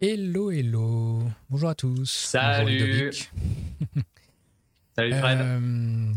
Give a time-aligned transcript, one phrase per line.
[0.00, 1.28] Hello, hello.
[1.50, 2.08] Bonjour à tous.
[2.08, 3.10] Salut.
[4.94, 5.38] Salut Fred.
[5.40, 5.58] Euh,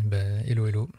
[0.06, 0.90] ben, hello, hello.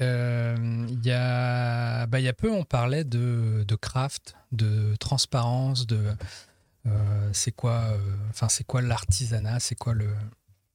[0.00, 5.86] Euh, Il y, a, il y a peu, on parlait de, de craft, de transparence,
[5.86, 6.14] de
[6.86, 7.94] euh, c'est quoi,
[8.30, 10.08] enfin c'est quoi l'artisanat, c'est quoi le,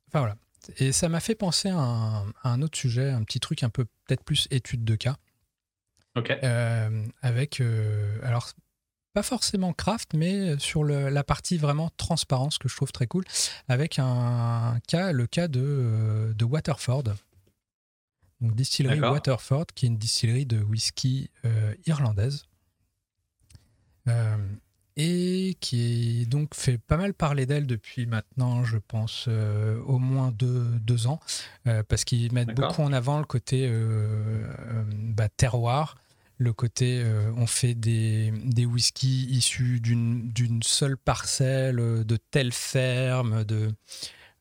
[0.09, 0.35] enfin voilà.
[0.77, 3.69] Et ça m'a fait penser à un, à un autre sujet, un petit truc un
[3.69, 5.17] peu peut-être plus étude de cas.
[6.15, 6.29] Ok.
[7.23, 7.59] Avec,
[8.21, 8.51] alors,
[9.13, 13.23] pas forcément craft, mais sur le- la partie vraiment transparence que je trouve très cool,
[13.67, 17.03] avec un cas, le cas de, euh, de Waterford.
[18.41, 18.99] Donc, distillerie.
[19.11, 22.45] Waterford, qui est une distillerie de whisky euh, irlandaise.
[24.07, 24.37] Euh,
[25.01, 29.97] et qui est donc fait pas mal parler d'elle depuis maintenant, je pense, euh, au
[29.97, 31.19] moins deux, deux ans,
[31.67, 33.71] euh, parce qu'ils mettent beaucoup en avant le côté euh,
[34.67, 35.95] euh, bah, terroir,
[36.39, 42.53] le côté euh, on fait des, des whiskies issus d'une seule parcelle, euh, de telle
[42.53, 43.71] ferme, de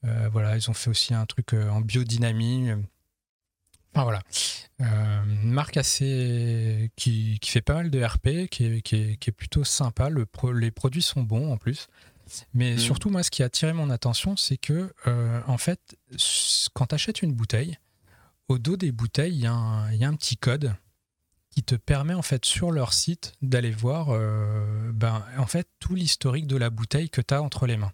[0.05, 2.70] euh, voilà, ils ont fait aussi un truc en biodynamie.
[3.95, 4.23] Enfin voilà,
[4.81, 9.17] Euh, une marque assez qui, qui fait pas mal de RP, qui est, qui est-
[9.17, 10.08] qui est plutôt sympa.
[10.08, 11.89] Le pro- les produits sont bons en plus.
[12.55, 12.78] Mais Mhm.
[12.78, 14.92] surtout, moi, ce qui a attiré mon attention, c'est que,
[15.48, 15.97] en fait,
[16.75, 17.77] quand tu achètes une bouteille,
[18.47, 20.73] au dos des bouteilles, il y, a un- il y a un petit code
[21.59, 25.97] qui te permet, en fait, sur leur site, d'aller voir, euh, ben, en fait, tout
[25.97, 27.91] l'historique de la bouteille que tu as entre les mains.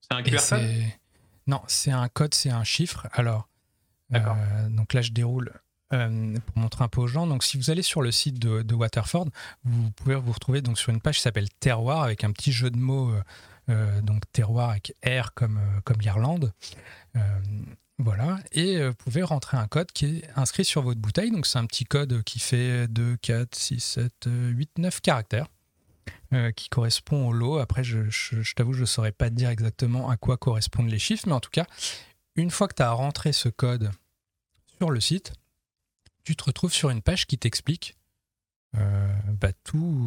[0.00, 0.40] C'est un QR code?
[0.40, 0.98] c'est-
[1.46, 3.06] Non, c'est un code, c'est un chiffre.
[3.12, 3.50] Alors,
[4.38, 5.52] euh, donc là, je déroule
[5.92, 7.26] euh, pour montrer un peu aux gens.
[7.26, 9.26] Donc, si vous allez sur le site de, de Waterford,
[9.64, 12.70] vous pouvez vous retrouver donc sur une page qui s'appelle Terroir avec un petit jeu
[12.70, 13.12] de mots.
[14.02, 16.52] donc terroir avec R comme, comme l'Irlande.
[17.98, 18.38] Voilà.
[18.52, 21.30] Et euh, vous pouvez rentrer un code qui est inscrit sur votre bouteille.
[21.30, 25.46] Donc, c'est un petit code qui fait 2, 4, 6, 7, 8, 9 caractères.
[26.32, 27.58] euh, qui correspond au lot.
[27.58, 28.00] Après, je,
[28.54, 31.40] t'avoue, je ne saurais pas te dire exactement à quoi correspondent les chiffres, mais en
[31.40, 31.66] tout cas,
[32.36, 33.90] une fois que tu as rentré ce code
[34.78, 35.32] sur le site,
[36.24, 37.96] tu te retrouves sur une page qui t'explique
[38.76, 39.52] euh, bah,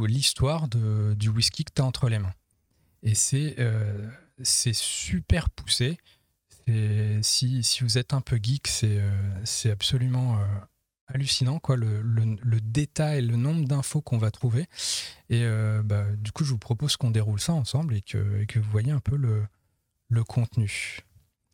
[0.08, 2.34] l'histoire du whisky que tu as entre les mains.
[3.04, 4.10] Et c'est euh,
[4.44, 5.98] c'est super poussé.
[7.22, 10.46] Si, si vous êtes un peu geek, c'est euh, absolument euh,
[11.08, 14.66] hallucinant, quoi, le, le- le détail, le nombre d'infos qu'on va trouver.
[15.30, 18.46] Et euh, bah, du coup, je vous propose qu'on déroule ça ensemble et que, et
[18.46, 19.44] que vous voyez un peu le,
[20.10, 21.00] le contenu.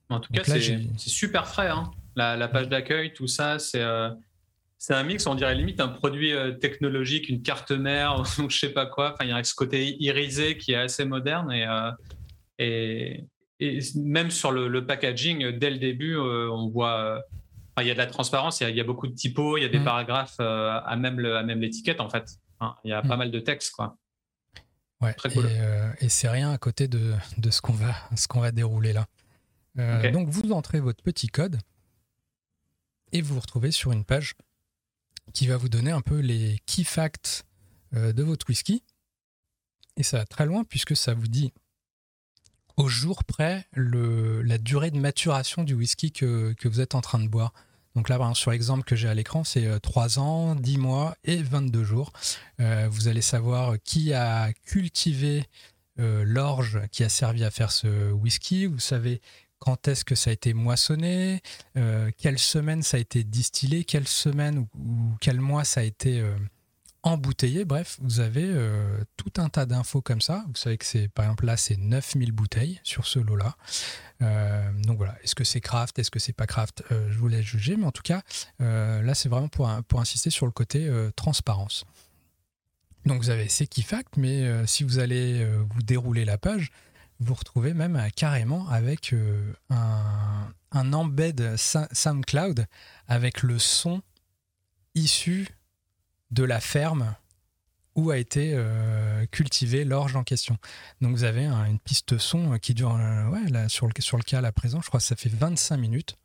[0.09, 1.69] En tout Donc cas, c'est super frais.
[1.69, 1.91] hein.
[2.15, 4.09] La, la page d'accueil, tout ça, c'est euh,
[4.77, 8.69] c'est un mix, on dirait limite un produit technologique, une carte mère ou je sais
[8.73, 9.13] pas quoi.
[9.13, 11.91] Enfin, il y a ce côté irisé qui est assez moderne et, euh,
[12.59, 13.25] et,
[13.63, 16.97] et même sur le, le packaging, dès le début, euh, on voit.
[16.99, 17.19] euh,
[17.81, 19.57] il y a de la transparence, il y a, il y a beaucoup de typos,
[19.57, 19.83] il y a des Mm.
[19.83, 21.19] paragraphes euh, à même
[21.59, 22.37] l'étiquette en fait.
[22.59, 23.19] Hein, il y a pas Mm.
[23.19, 23.97] mal de texte quoi.
[25.01, 25.45] Ouais, Très cool.
[25.47, 27.73] Et, euh, et c'est rien à côté de, de ce qu'on
[28.39, 29.07] va, dérouler là.
[29.79, 30.11] Euh.
[30.11, 31.57] Donc vous entrez votre petit code
[33.11, 34.35] et vous vous retrouvez sur une page
[35.33, 37.43] qui va vous donner un peu les key facts
[37.91, 38.83] de votre whisky.
[39.97, 41.51] Et ça va très loin puisque ça vous dit
[42.77, 47.19] au jour près le, la durée de maturation du whisky que, vous êtes en train
[47.19, 47.53] de boire.
[47.95, 51.37] Donc là, sur l'exemple que j'ai à l'écran, c'est euh, 3 ans, 10 mois et
[51.37, 52.11] 22 jours.
[52.59, 55.45] Euh, vous allez savoir qui a cultivé
[55.99, 58.65] euh, l'orge qui a servi à faire ce whisky.
[58.65, 59.21] Vous savez
[59.63, 61.41] quand est-ce que ça a été moissonné,
[61.77, 66.19] euh, quelle semaine ça a été distillé, quelle semaine ou, quel mois ça a été
[66.19, 66.35] euh,
[67.03, 67.65] embouteillé.
[67.65, 70.45] Bref, vous avez euh, tout un tas d'infos comme ça.
[70.47, 73.55] Vous savez que c'est, par exemple, là, c'est 9000 bouteilles sur ce lot-là.
[74.21, 76.83] Euh, donc voilà, est-ce que c'est craft, est-ce que c'est pas craft?
[76.91, 78.21] Euh, Je vous laisse juger, mais en tout cas,
[78.59, 81.85] là, c'est vraiment pour, pour insister sur le côté transparence.
[83.05, 83.83] Donc vous avez ces key
[84.15, 86.71] mais si vous allez vous dérouler la page,
[87.19, 89.13] vous retrouvez même carrément avec
[89.69, 92.65] un, un embed SoundCloud
[93.07, 94.01] avec le son
[94.95, 95.49] issu
[96.33, 97.15] de la ferme
[97.95, 100.57] où a été euh, cultivée l'orge en question.
[101.01, 104.17] Donc vous avez un- une piste son qui dure, euh, ouais, là, sur, le, sur
[104.17, 106.17] le cas à présent, je crois que ça fait 25 minutes.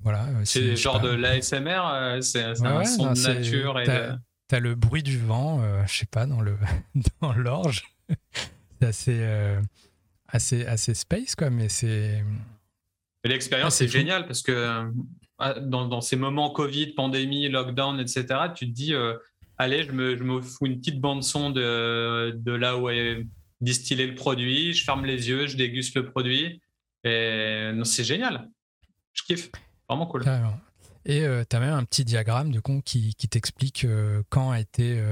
[0.00, 0.24] Voilà.
[0.26, 1.08] euh, C'est genre pas.
[1.08, 4.18] de l'ASMR, euh, c'est Ouais, un ouais, son non, de nature t'as- de-
[4.58, 6.40] le bruit du vent, euh, je sais pas, dans
[7.36, 7.84] l'orge.
[8.80, 9.60] c'est assez, euh,
[10.28, 12.22] assez, assez space, quoi, mais c'est.
[13.24, 14.90] L'expérience Ah, est géniale parce que euh,
[15.60, 19.14] dans, ces moments Covid, pandémie, lockdown, etc., tu te dis, euh,
[19.58, 23.26] allez, je me, je fous une petite bande-son de, de là où est
[23.60, 26.60] distillé le produit, je ferme les yeux, je déguste le produit.
[27.04, 28.48] Et c'est génial.
[29.12, 29.50] Je kiffe.
[29.88, 30.24] Vraiment cool.
[31.04, 33.86] Et tu as même un petit diagramme de con qui, t'explique
[34.30, 35.02] quand a été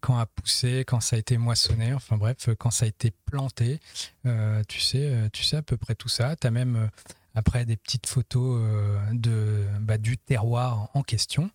[0.00, 3.80] quand a poussé, quand ça a été moissonné, enfin bref, quand ça a été planté.
[4.68, 6.36] tu sais, tu sais à peu près tout ça.
[6.36, 6.88] Tu as même
[7.34, 8.62] après des petites photos
[9.12, 11.50] de bah, du terroir en question.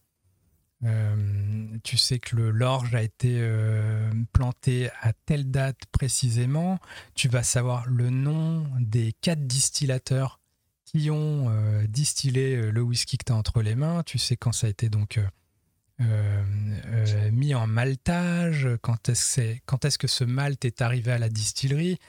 [0.86, 6.80] Euh, tu sais que l'orge a été euh, planté à telle date précisément.
[7.16, 10.40] Tu vas savoir le nom des quatre distillateurs
[10.86, 14.04] qui ont euh, distillé le whisky que tu as entre les mains.
[14.04, 15.20] Tu sais quand ça a été donc
[17.34, 22.00] mis en maltage, quand est-ce est que ce malt est arrivé à la distillerie.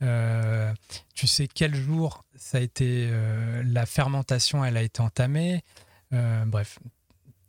[0.00, 3.10] Tu sais quel jour ça a été
[3.64, 5.62] la fermentation elle a été entamée.
[6.10, 6.78] bref,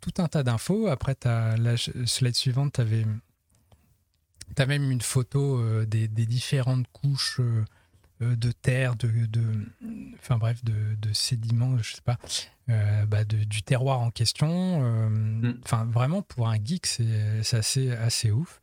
[0.07, 0.87] tout un tas d'infos.
[0.87, 3.05] Après, as, la slide suivante, tu avais,
[4.57, 7.65] as même une photo euh, des, différentes couches euh,
[8.21, 9.09] euh, de terre, de,
[10.19, 12.17] enfin bref, de, sédiments, je sais pas,
[12.67, 15.09] bah, du terroir en question.
[15.09, 15.59] Mm.
[15.63, 18.61] Enfin, vraiment, pour un geek, c'est assez, assez ouf.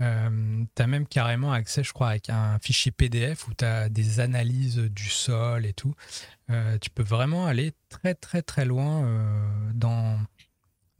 [0.00, 3.88] Euh, tu as même carrément accès, je crois, avec un fichier PDF où tu as
[3.88, 5.94] des analyses du sol et tout.
[6.80, 9.08] tu peux vraiment aller très, très, très loin
[9.72, 10.18] dans,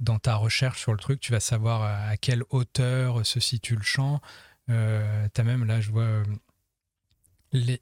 [0.01, 3.83] dans ta recherche sur le truc, tu vas savoir à quelle hauteur se situe le
[3.83, 4.21] champ.
[4.71, 6.25] Euh, tu as même, là, je vois euh,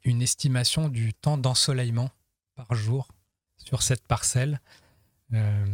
[0.05, 2.11] une estimation du temps d'ensoleillement
[2.55, 3.09] par jour
[3.57, 4.61] sur cette parcelle.
[5.33, 5.65] Euh,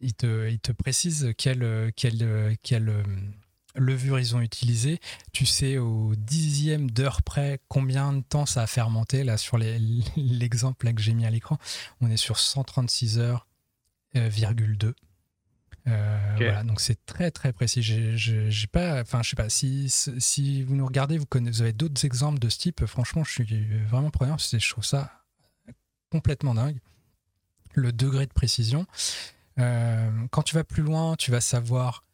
[0.00, 3.04] il, te, il, te, précise quelle, quelle, quelle
[3.76, 5.00] levure ils ont utilisé.
[5.32, 9.24] Tu sais au dixième d'heure près combien de temps ça a fermenté.
[9.24, 9.58] Là, sur
[10.16, 11.58] l'exemple que j'ai mis à l'écran,
[12.00, 13.46] on est sur 136 heures,
[14.14, 14.94] 2.
[15.88, 17.82] Euh, voilà, donc c'est très très précis.
[17.82, 21.72] J'ai pas, enfin je sais pas si si vous nous regardez, vous, connaissez, vous avez
[21.72, 22.84] d'autres exemples de ce type.
[22.86, 24.38] Franchement, je suis vraiment preneur.
[24.38, 25.22] Je trouve ça
[26.10, 26.78] complètement dingue.
[27.74, 28.86] Le degré de précision.
[29.58, 32.05] Euh, quand tu vas plus loin, tu vas savoir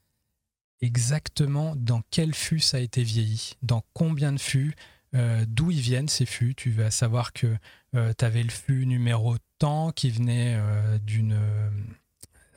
[0.82, 4.74] exactement dans quel fût ça a été vieilli, dans combien de fûts,
[5.14, 6.54] euh, d'où ils viennent ces fûts.
[6.54, 7.56] Tu vas savoir que
[7.92, 10.58] tu avais le fût numéro tant qui venait
[11.04, 11.36] d'une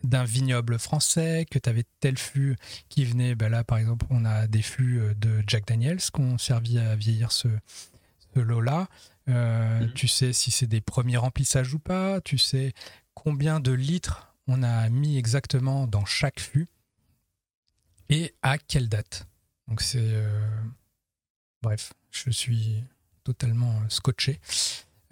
[0.06, 2.56] d'un vignoble français, que tu avais tel fût
[2.90, 6.22] qui venait, ben là par exemple on a des fûts euh, de Jack Daniels qui
[6.22, 7.48] ont servi à vieillir ce,
[8.36, 8.88] lot-là.
[9.30, 9.94] Euh, mhm.
[9.94, 12.74] Tu sais si c'est des premiers remplissages ou pas, tu sais
[13.14, 16.68] combien de litres on a mis exactement dans chaque fût
[18.10, 19.28] et à quelle date?
[19.68, 20.00] Donc c'est...
[20.00, 20.48] Euh,
[21.62, 22.84] bref, je suis
[23.24, 24.40] totalement scotché.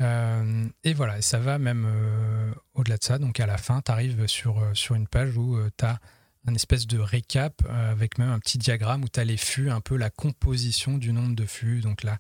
[0.02, 3.20] Euh, et voilà, ça va même euh, au-delà de ça.
[3.20, 6.00] Donc à la fin, tu arrives sur, euh, sur une page où tu as
[6.46, 9.80] un espèce de récap avec même un petit diagramme où tu as les fûts, un
[9.80, 11.80] peu la composition du nombre de fûts.
[11.80, 12.18] Donc là,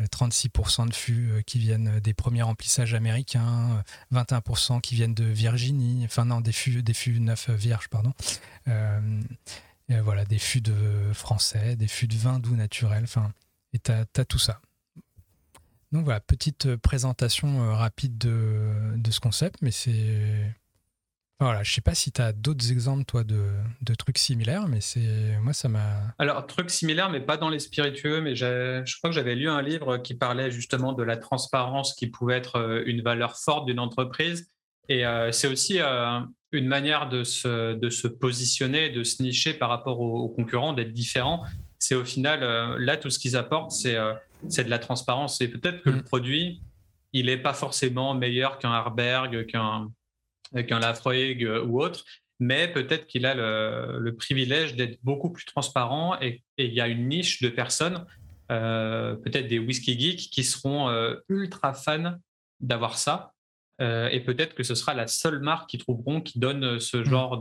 [0.00, 6.24] 36% de fûts qui viennent des premiers remplissages américains, 21% qui viennent de Virginie, enfin
[6.24, 8.12] non, des fûts, des fûts neufs vierges, pardon.
[9.98, 13.32] Voilà, des fûts de français, des fûts de vin doux naturel, enfin,
[13.72, 14.60] et tu as, as, tout ça.
[15.92, 20.54] Donc voilà, petite euh, présentation euh, rapide de, de ce concept, mais c'est.
[21.40, 23.50] voilà, je sais pas si tu as d'autres exemples, toi, de,
[23.82, 26.14] de, trucs similaires, mais c'est moi, ça m'a.
[26.18, 29.62] Alors, trucs similaires, mais pas dans les spiritueux, mais je crois que j'avais lu un
[29.62, 33.80] livre qui parlait justement de la transparence qui pouvait être euh, une valeur forte d'une
[33.80, 34.48] entreprise.
[34.90, 35.78] Et c'est aussi
[36.52, 40.92] une manière de se, de se positionner, de se nicher par rapport aux, concurrents, d'être
[40.92, 41.44] différent.
[41.78, 42.40] C'est au final,
[42.76, 45.40] là, tout ce qu'ils apportent, c'est de la transparence.
[45.40, 46.02] Et peut-être que le mm.
[46.02, 46.60] produit,
[47.12, 49.90] il n'est pas forcément meilleur qu'un Harberg, qu'un
[50.66, 52.04] qu'un Lafroig ou autre,
[52.38, 57.08] mais peut-être qu'il a le, privilège d'être beaucoup plus transparent et, il y a une
[57.08, 58.04] niche de personnes,
[58.50, 62.16] euh, peut-être des whisky geeks, qui seront euh, ultra fans
[62.60, 63.32] d'avoir ça.
[63.80, 67.04] Euh, et peut-être que ce sera la seule marque qu'ils trouveront qui donne ce mm.
[67.04, 67.40] genre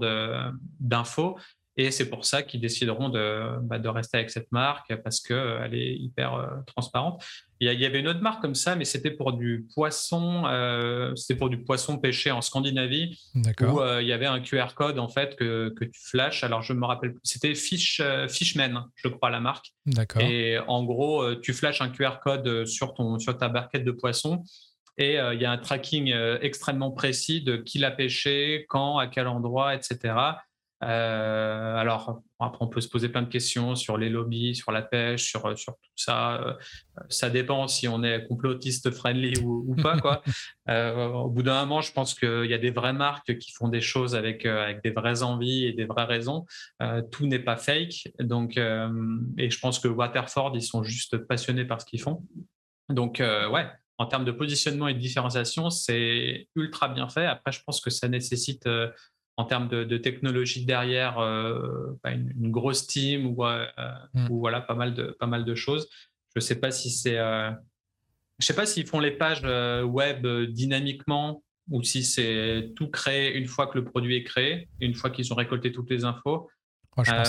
[0.79, 1.37] d'infos.
[1.79, 5.37] Et c'est pour ça qu'ils décideront de, bah, de, rester avec cette marque parce qu'elle
[5.37, 7.23] euh, est hyper euh, transparente.
[7.61, 11.37] Il y, avait une autre marque comme ça, mais c'était pour du poisson, euh, c'était
[11.37, 15.35] pour du poisson pêché en Scandinavie, où il y avait un QR code en fait
[15.35, 16.45] que, que tu flashes.
[16.45, 19.73] Alors je me rappelle, c'était Fish, Fishman, je crois la marque.
[19.85, 20.21] D'accord.
[20.21, 24.45] Et en gros, tu flashes un QR code sur ton sur ta barquette de poisson.
[24.99, 29.27] Et il y a un tracking extrêmement précis de qui l'a pêché, quand, à quel
[29.27, 30.13] endroit, etc.
[30.81, 34.81] Euh, alors, après, on peut se poser plein de questions sur les lobbies, sur la
[34.81, 36.41] pêche, sur, sur tout ça.
[36.41, 36.53] Euh,
[37.09, 39.99] ça dépend si on est complotiste friendly ou, pas.
[39.99, 40.21] Quoi.
[40.69, 43.69] Euh, au bout d'un moment, je pense qu'il y a des vraies marques qui font
[43.69, 46.45] des choses avec, avec des vraies envies et des vraies raisons.
[47.09, 48.09] tout n'est pas fake.
[48.19, 52.23] Donc, et je pense que Waterford, ils sont juste passionnés par ce qu'ils font.
[52.87, 53.65] Donc, ouais,
[53.99, 57.25] en termes de positionnement et de différenciation, c'est ultra bien fait.
[57.25, 58.89] Après, je pense que ça nécessite, euh,
[59.35, 63.65] en termes de, technologie derrière, euh, bah, une, grosse team ou, euh,
[64.13, 64.31] mm.
[64.31, 65.89] ou, voilà, pas mal de, pas mal de choses.
[66.33, 67.17] Je ne sais pas si c'est.
[67.17, 69.43] je sais pas s'ils font les pages
[69.83, 74.93] web dynamiquement ou si c'est tout créé une fois que le produit est créé, une
[74.93, 76.49] fois qu'ils ont récolté toutes les infos.
[76.91, 77.23] Franchement,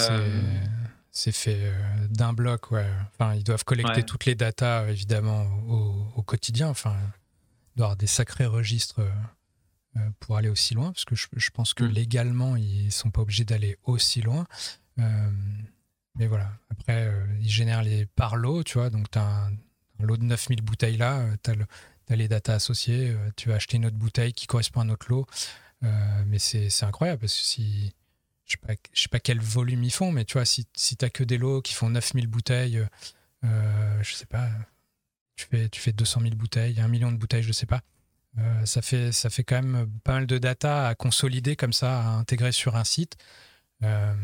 [1.12, 2.88] c'est fait euh, d'un bloc, ouais.
[3.12, 6.68] Enfin, ils doivent collecter toutes les datas, évidemment, au, quotidien.
[6.68, 6.96] Enfin,
[7.74, 9.00] il doit avoir des sacrés registres
[9.96, 11.88] euh, pour aller aussi loin, parce que je, pense que mm.
[11.88, 14.46] légalement, ils sont pas obligés d'aller aussi loin.
[14.98, 15.30] Euh,
[16.16, 19.52] mais voilà, après, ils génèrent les par lot, tu vois, donc tu as un,
[20.00, 23.96] lot de 9000 bouteilles là, tu as, les datas associées, tu vas acheter une autre
[23.96, 25.26] bouteille qui correspond à un autre lot.
[26.26, 27.94] mais c'est incroyable, parce que si
[28.50, 31.08] je sais pas, sais pas quel volume ils font, mais tu vois, si, si tu
[31.10, 32.86] que des lots qui font 9000 bouteilles, euh,
[33.44, 34.48] euh, je sais pas,
[35.36, 37.82] tu fais, tu fais 200 000 bouteilles, un million de bouteilles, je sais pas.
[38.38, 42.00] Euh, ça, fait, ça fait quand même pas mal de data à consolider comme ça,
[42.00, 43.16] à intégrer sur un site.
[43.82, 44.14] Euh,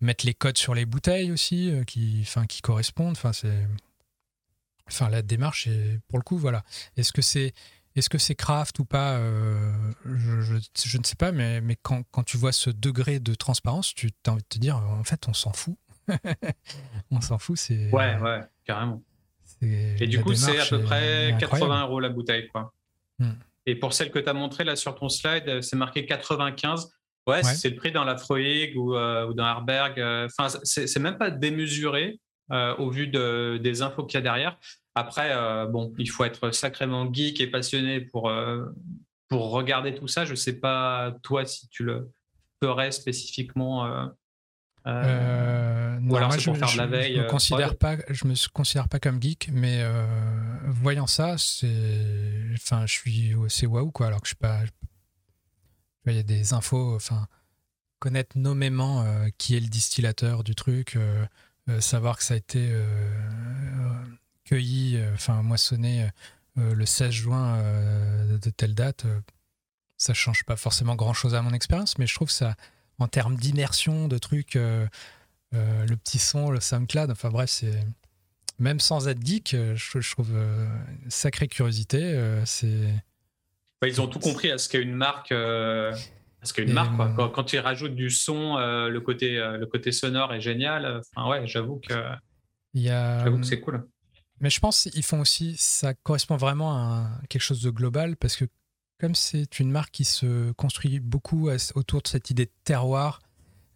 [0.00, 3.16] mettre les codes sur les bouteilles aussi, qui, enfin, qui correspondent.
[3.16, 6.64] Enfin, la démarche, est, pour le coup, voilà.
[6.96, 7.52] Est-ce que c'est
[7.98, 9.72] est-ce que c'est craft ou pas euh,
[10.04, 14.10] je, ne sais pas, mais, mais quand, quand, tu vois ce degré de transparence, tu
[14.26, 15.76] as envie de te dire, en fait, on s'en fout.
[17.10, 17.90] on s'en fout, c'est.
[17.90, 19.02] Ouais, ouais, carrément.
[19.60, 22.72] Et du coup, c'est à peu près 80 euros la bouteille, quoi.
[23.18, 23.32] Hmm.
[23.66, 26.90] Et pour celle que tu as montrée là sur ton slide, c'est marqué 95.
[27.26, 30.00] Ouais, c'est le prix dans la Freud ou, euh, ou dans Arberg.
[30.00, 32.18] Euh, enfin, c'est même pas démesuré
[32.78, 34.58] au vu de, des infos qu'il y a derrière.
[34.98, 38.66] Après, euh, bon, il faut être sacrément geek et passionné pour, euh,
[39.28, 40.24] pour regarder tout ça.
[40.24, 42.10] Je ne sais pas, toi, si tu le
[42.60, 43.86] ferais spécifiquement.
[44.88, 47.14] Euh, ou alors c'est pour faire de la veille.
[47.14, 49.84] Je me considère pas, je me considère pas comme geek, mais
[50.66, 54.08] voyant ça, c'est, enfin, je suis, c'est waouh quoi.
[54.08, 54.62] Alors que je suis pas,
[56.06, 57.28] il y a des infos, enfin,
[58.00, 59.06] connaître nommément
[59.38, 60.98] qui est le distillateur du truc,
[61.78, 62.72] savoir que ça a été
[64.48, 66.06] cueilli, euh, enfin moissonné euh,
[66.58, 67.62] euh, le 16 juin
[68.42, 69.06] de telle date,
[69.96, 72.56] ça change pas forcément grand chose à mon expérience, mais je trouve ça,
[72.98, 74.88] en termes d'immersion, de trucs, le
[75.96, 77.80] petit son, le SoundCloud, enfin bref, c'est
[78.58, 80.32] même sans être geek, je, trouve
[81.08, 82.40] sacrée curiosité.
[82.44, 82.92] c'est
[83.86, 85.28] ils ont tout compris à ce qu'est une marque.
[85.28, 90.40] Parce qu'une marque, Quand, quand, ils rajoutent du son, le, côté, le côté sonore est
[90.40, 91.02] génial.
[91.14, 91.94] Enfin, ouais, j'avoue que,
[92.74, 93.86] que c'est cool.
[94.40, 98.36] Mais je pense qu'ils font aussi, ça correspond vraiment à quelque chose de global parce
[98.36, 98.44] que
[99.00, 103.20] comme c'est une marque qui se construit beaucoup autour de cette idée de terroir,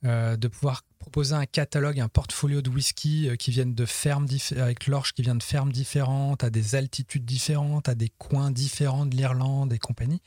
[0.04, 4.26] euh, de pouvoir proposer un catalogue, un portfolio de whisky euh, qui viennent de fermes
[4.56, 9.06] avec l'orge qui vient de fermes différentes, à des altitudes différentes, à des coins différents
[9.06, 10.20] de l'Irlande et compagnie.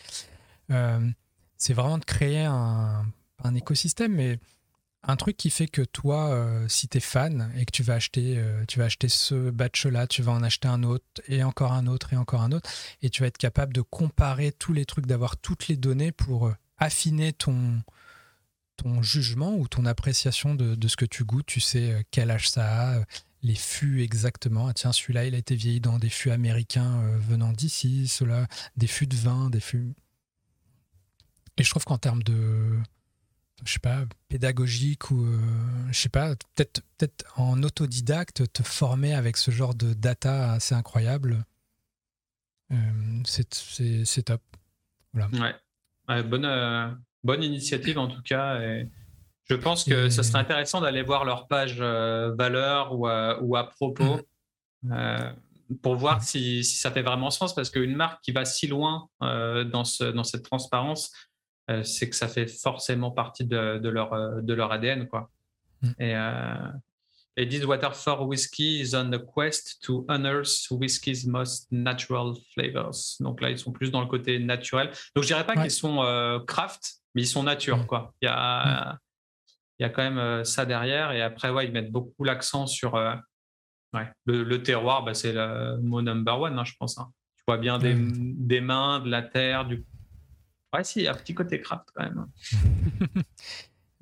[0.72, 1.06] Euh,
[1.58, 3.04] c'est vraiment de créer un,
[3.54, 4.38] écosystème,
[5.08, 7.96] un truc qui fait que toi, euh, si tu es fan et que tu vas
[7.96, 11.74] acheter, euh, tu vas acheter ce batch-là, tu vas en acheter un autre et encore
[11.74, 12.70] un autre et encore un autre,
[13.02, 16.48] et tu vas être capable de comparer tous les trucs, d'avoir toutes les données pour
[16.48, 17.82] euh, affiner ton,
[18.78, 21.46] ton jugement ou ton appréciation de, ce que tu goûtes.
[21.46, 23.04] Tu sais quel âge ça a,
[23.44, 24.68] les fûts exactement.
[24.68, 28.88] Ah, tiens, celui-là, il a été vieilli dans des fûts américains venant d'ici, cela, des
[28.88, 29.94] fûts de vin, des fûts.
[31.58, 32.82] Et je trouve qu'en termes de
[33.64, 35.38] je sais pas, pédagogique ou, euh,
[35.92, 40.76] je sais pas, peut-être peut en autodidacte, te former avec ce genre de data assez
[40.76, 41.46] incroyable.
[42.72, 42.76] Euh,
[43.24, 44.42] c'est top.
[45.14, 45.56] Voilà.
[46.08, 46.24] Ouais.
[46.24, 46.90] bonne, euh,
[47.24, 48.60] bonne initiative en tout cas.
[48.62, 48.90] Et
[49.50, 53.70] je pense que ce serait intéressant d'aller voir leur page valeur ou à, ou à
[53.70, 54.20] propos
[54.84, 55.34] mm.
[55.82, 59.08] pour voir si, si, ça fait vraiment sens parce qu'une marque qui va si loin
[59.22, 61.35] dans, ce, dans cette transparence, euh,
[61.84, 65.07] c'est que ça fait forcément partie de, leur, euh, de leur ADN.
[65.07, 65.29] Quoi.
[65.81, 65.89] Mm.
[66.00, 66.72] Et, euh,
[67.38, 73.17] et disent Waterford Whiskey is on the quest to unearth whiskey's most natural flavors.
[73.19, 74.91] Donc là, ils sont plus dans le côté naturel.
[75.15, 75.98] Donc je dirais pas qu'ils sont
[76.48, 77.79] craft, mais ils sont nature.
[77.79, 77.86] Mm.
[77.88, 78.13] Quoi.
[78.22, 78.98] Il, y a, mm.
[79.79, 81.12] il y a quand même ça derrière.
[81.12, 85.03] Et après, ouais, ils mettent beaucoup l'accent sur ouais, le, terroir.
[85.03, 86.98] Bah, c'est le mot number one, hein, je pense.
[86.98, 87.12] Hein.
[87.36, 89.84] Tu vois bien des, des, mains, de la terre, du
[90.75, 92.25] Ouais, si, un petit côté craft quand même.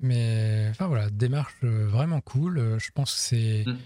[0.00, 2.58] Mais enfin voilà, démarche euh, vraiment cool.
[2.58, 3.64] Euh, je pense que c'est.
[3.66, 3.78] Mm.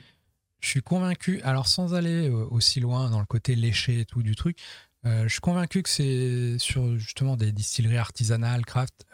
[0.61, 4.23] Je suis convaincu, alors sans aller euh, aussi loin dans le côté léché et tout
[4.23, 4.59] du truc,
[5.05, 9.07] je suis convaincu que c'est sur justement des distilleries artisanales, craft,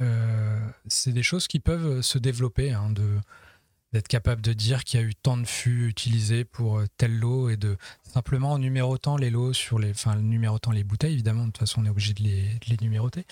[0.89, 3.21] c'est des choses qui peuvent se développer, hein, de
[3.93, 7.49] d'être capable de dire qu'il y a eu tant de fûts utilisés pour tel lot
[7.49, 11.53] et de simplement en numérotant les lots sur les, enfin numérotant les bouteilles évidemment de
[11.53, 13.25] toute façon on est obligé de les, les numéroter,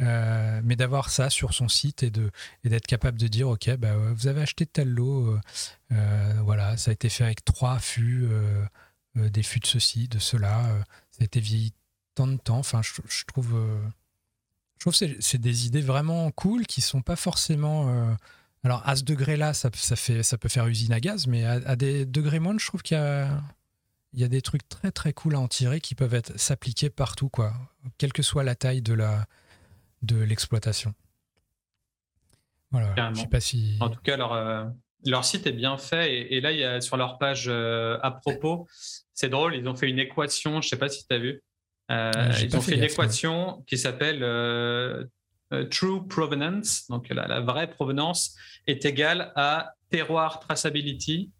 [0.00, 2.30] euh, mais d'avoir ça sur son site et de
[2.64, 5.36] et d'être capable de dire ok bah vous avez acheté tel lot,
[5.92, 8.28] euh, voilà ça a été fait avec trois fûts,
[9.14, 10.62] des fûts de ceci, de cela,
[11.10, 11.72] ça a été vieilli
[12.14, 13.56] tant de temps, enfin je, trouve
[14.76, 18.16] je trouve que c'est des idées vraiment cool qui sont pas forcément
[18.64, 22.04] alors à ce degré-là, ça, fait, ça peut faire usine à gaz, mais à, des
[22.06, 23.40] degrés moindres, je trouve qu'il y a,
[24.14, 27.54] y a des trucs très très cool à en tirer qui peuvent s'appliquer partout, quoi,
[27.98, 29.26] quelle que soit la taille de la
[30.02, 30.94] de l'exploitation.
[32.70, 33.12] Voilà.
[33.14, 33.76] Je sais pas si.
[33.80, 34.64] En tout cas, leur, euh,
[35.06, 38.10] leur site est bien fait et, là, il y a sur leur page euh, à
[38.10, 38.66] propos,
[39.14, 41.42] c'est drôle, ils ont fait une équation, je sais pas si tu as vu.
[41.90, 42.12] Euh,
[42.42, 44.18] ils ont fait, une équation qui s'appelle
[45.70, 48.36] true provenance, donc la, vraie provenance,
[48.66, 51.30] est égale à terroir traceability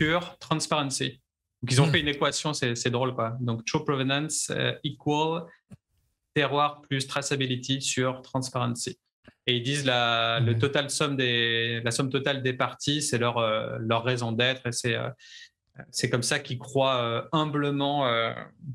[0.00, 1.20] sur transparency.
[1.62, 1.92] Donc ils ont hmm.
[1.92, 3.36] fait une équation, c'est drôle quoi.
[3.40, 4.50] Donc true provenance
[4.82, 5.44] equal
[6.36, 8.98] terroir plus traceability sur transparency.
[9.46, 13.38] Et ils disent la, le total somme des, la somme totale des parties, c'est leur,
[13.38, 14.96] euh, leur raison d'être et c'est
[15.90, 18.10] c'est comme ça qu'ils croient humblement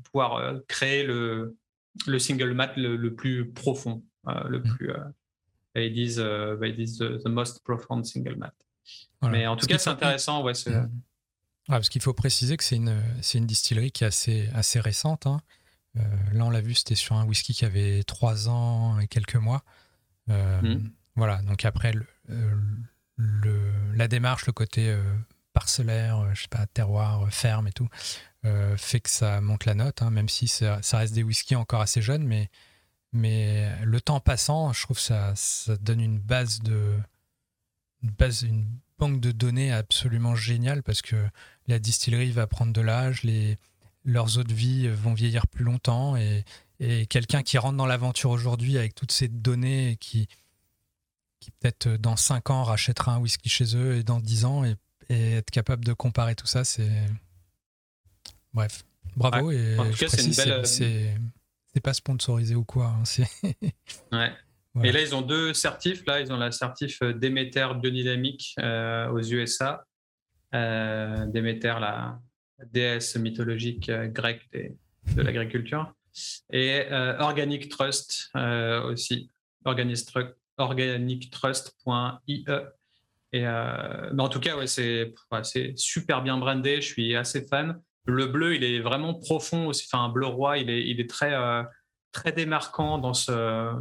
[0.04, 1.56] pouvoir créer le,
[2.06, 4.04] le single mat le plus profond.
[4.28, 4.62] Euh, le mm.
[4.62, 4.90] plus.
[4.90, 5.04] Euh,
[5.74, 8.54] ils disent, euh, bah, ils disent the, most profound single mat.
[9.22, 10.42] Mais en tout cas, c'est intéressant.
[10.42, 10.90] Ouais, mm.
[11.66, 13.00] parce qu'il faut préciser que c'est une,
[13.34, 15.26] une distillerie qui est assez, assez récente.
[15.26, 15.40] Hein.
[15.94, 19.62] Là, on l'a vu, c'était sur un whisky qui avait trois ans et quelques mois.
[20.28, 20.88] Mm.
[21.16, 21.92] Voilà, donc après,
[23.16, 24.96] le, la démarche, le côté
[25.52, 27.88] parcellaire, je sais pas, terroir, ferme et tout,
[28.76, 31.82] fait que ça monte la note, hein, même si ça, ça, reste des whiskies encore
[31.82, 32.50] assez jeunes, mais
[33.12, 36.98] mais le temps passant, je trouve que ça, ça donne une base de.
[38.02, 38.66] Une, base, une
[38.98, 41.16] banque de données absolument géniale parce que
[41.68, 43.58] la distillerie va prendre de l'âge, les,
[44.04, 46.44] leurs eaux de vie vont vieillir plus longtemps et,
[46.80, 50.28] et quelqu'un qui rentre dans l'aventure aujourd'hui avec toutes ces données qui,
[51.42, 54.76] qui peut-être dans 5 ans rachètera un whisky chez eux et dans 10 ans et,
[55.10, 56.90] être capable de comparer tout ça, c'est.
[58.54, 58.82] Bref,
[59.14, 59.50] bravo.
[59.50, 60.66] et en tout cas, c'est une belle.
[60.66, 62.94] C'est pas sponsorisé ou quoi.
[62.96, 63.48] Hein,
[64.12, 64.32] ouais.
[64.84, 66.06] Et là, ils ont deux certifs.
[66.06, 69.86] Là, ils ont la certif euh, Déméter biodynamique euh, aux USA.
[70.54, 72.18] Euh, Déméter, la
[72.70, 75.94] déesse mythologique euh, grecque de l'agriculture.
[76.50, 76.84] Et
[77.20, 78.30] Organic Trust
[78.84, 79.30] aussi.
[79.64, 82.44] Organictrust.ie.
[83.32, 85.14] Et mais en tout cas, ouais, c'est
[85.76, 86.82] super bien brandé.
[86.82, 87.80] Je suis assez fan.
[88.04, 89.88] Le bleu, il est vraiment profond aussi.
[89.90, 91.62] Enfin, un bleu roi, il est, il est très, euh,
[92.10, 93.72] très démarquant dans, ce,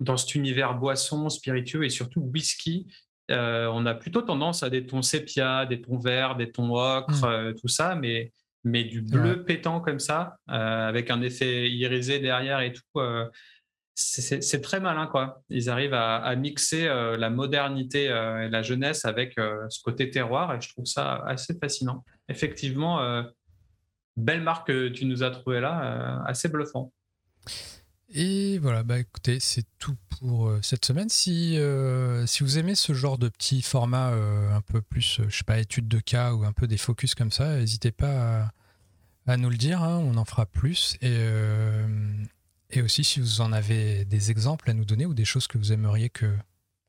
[0.00, 2.86] dans cet univers boisson, spiritueux et surtout whisky.
[3.30, 7.22] Euh, on a plutôt tendance à des tons sépia, des tons verts, des tons ocre,
[7.22, 7.24] mm.
[7.24, 8.32] euh, tout ça, mais,
[8.64, 13.00] mais du bleu pétant comme ça, avec un effet irisé derrière et tout,
[13.94, 15.42] c'est très malin, quoi.
[15.50, 20.70] Ils arrivent à, mixer la modernité et la jeunesse avec ce côté terroir, et je
[20.70, 23.22] trouve ça assez fascinant effectivement, euh,
[24.16, 26.92] belle marque que tu nous as trouvé là, euh, assez bluffant.
[28.16, 31.08] Et voilà, bah écoutez, c'est tout pour euh, cette semaine.
[31.08, 31.58] Si,
[32.26, 35.88] si vous aimez ce genre de petit format un peu plus, je sais pas, études
[35.88, 38.52] de cas ou un peu des focus comme ça, n'hésitez pas
[39.26, 40.96] à, nous le dire, hein, on en fera plus.
[41.02, 41.16] Et,
[42.70, 45.58] et aussi, si vous en avez des exemples à nous donner ou des choses que
[45.58, 46.36] vous aimeriez que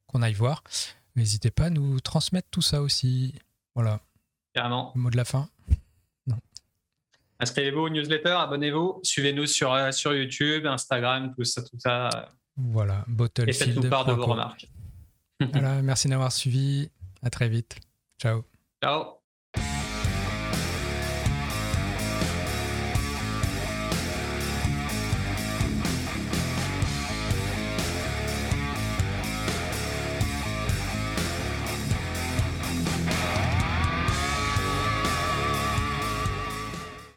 [0.06, 0.64] qu'on aille voir,
[1.16, 3.34] n'hésitez pas à nous transmettre tout ça aussi.
[3.74, 4.00] Voilà.
[4.54, 4.92] Carrément.
[4.96, 5.50] mot de la fin
[7.40, 12.10] Inscrivez-vous aux newsletter, abonnez-vous, suivez-nous sur, euh, sur YouTube, Instagram, tout ça, tout ça.
[12.56, 13.50] Voilà, Bottlefield.
[13.50, 14.70] Et faites-nous part de vos remarques.
[15.52, 16.90] voilà, merci d'avoir suivi.
[17.22, 17.78] À très vite.
[18.22, 18.44] Ciao.
[18.82, 19.25] Ciao.